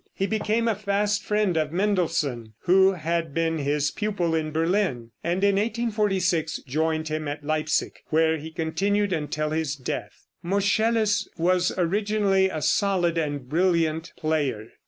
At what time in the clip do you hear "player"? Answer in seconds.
14.17-14.69